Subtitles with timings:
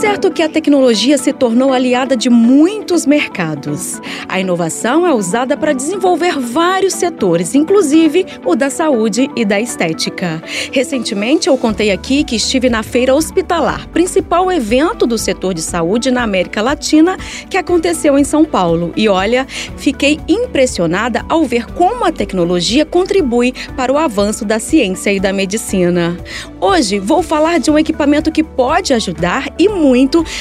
[0.00, 4.00] Certo que a tecnologia se tornou aliada de muitos mercados.
[4.26, 10.42] A inovação é usada para desenvolver vários setores, inclusive o da saúde e da estética.
[10.72, 16.10] Recentemente eu contei aqui que estive na Feira Hospitalar, principal evento do setor de saúde
[16.10, 17.18] na América Latina,
[17.50, 18.94] que aconteceu em São Paulo.
[18.96, 25.12] E olha, fiquei impressionada ao ver como a tecnologia contribui para o avanço da ciência
[25.12, 26.16] e da medicina.
[26.58, 29.89] Hoje vou falar de um equipamento que pode ajudar e muito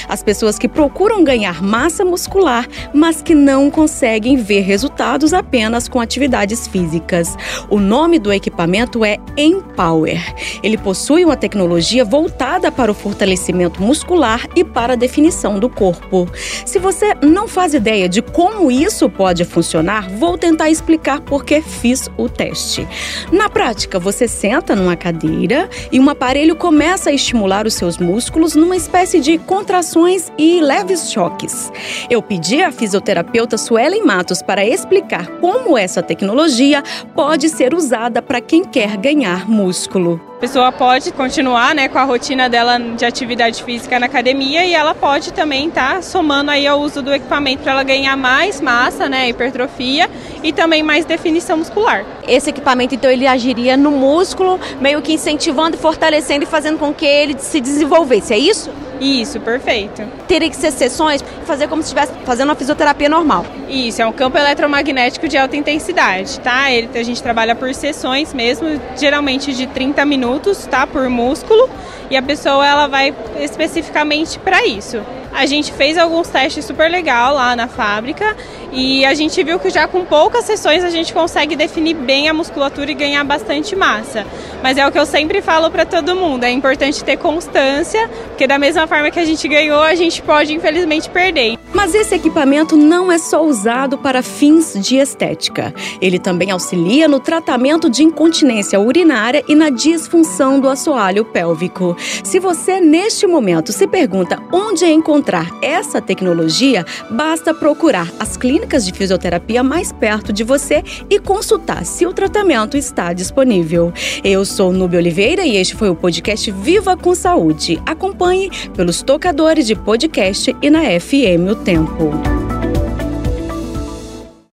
[0.07, 5.99] as pessoas que procuram ganhar massa muscular, mas que não conseguem ver resultados apenas com
[5.99, 7.35] atividades físicas.
[7.69, 10.19] O nome do equipamento é Empower.
[10.63, 16.29] Ele possui uma tecnologia voltada para o fortalecimento muscular e para a definição do corpo.
[16.65, 22.09] Se você não faz ideia de como isso pode funcionar, vou tentar explicar porque fiz
[22.17, 22.87] o teste.
[23.31, 28.55] Na prática, você senta numa cadeira e um aparelho começa a estimular os seus músculos
[28.55, 31.71] numa espécie de contrações e leves choques.
[32.09, 36.83] Eu pedi à fisioterapeuta Suelen Matos para explicar como essa tecnologia
[37.15, 40.28] pode ser usada para quem quer ganhar músculo.
[40.39, 44.73] A pessoa pode continuar né, com a rotina dela de atividade física na academia e
[44.73, 48.61] ela pode também estar tá somando aí ao uso do equipamento para ela ganhar mais
[48.61, 50.09] massa, né, hipertrofia
[50.41, 52.05] e também mais definição muscular.
[52.25, 57.05] Esse equipamento então ele agiria no músculo, meio que incentivando, fortalecendo e fazendo com que
[57.05, 58.71] ele se desenvolvesse, é isso?
[58.99, 60.03] Isso, perfeito.
[60.27, 63.45] Teria que ser sessões, fazer como se estivesse fazendo uma fisioterapia normal.
[63.69, 66.69] Isso, é um campo eletromagnético de alta intensidade, tá?
[66.71, 70.28] Ele, a gente trabalha por sessões mesmo, geralmente de 30 minutos,
[70.69, 70.85] tá?
[70.85, 71.69] Por músculo,
[72.09, 75.01] e a pessoa ela vai especificamente para isso.
[75.33, 78.35] A gente fez alguns testes super legal lá na fábrica
[78.71, 82.33] e a gente viu que já com poucas sessões a gente consegue definir bem a
[82.33, 84.25] musculatura e ganhar bastante massa.
[84.61, 88.47] Mas é o que eu sempre falo para todo mundo, é importante ter constância, porque
[88.47, 91.57] da mesma forma que a gente ganhou, a gente pode infelizmente perder.
[91.73, 95.73] Mas esse equipamento não é só usado para fins de estética.
[96.01, 101.95] Ele também auxilia no tratamento de incontinência urinária e na disfunção do assoalho pélvico.
[102.23, 108.91] Se você neste momento se pergunta onde encontrar essa tecnologia, basta procurar as clínicas de
[108.91, 113.93] fisioterapia mais perto de você e consultar se o tratamento está disponível.
[114.23, 117.81] Eu sou Nube Oliveira e este foi o podcast Viva com Saúde.
[117.85, 122.38] Acompanhe pelos tocadores de podcast e na FM O Tempo.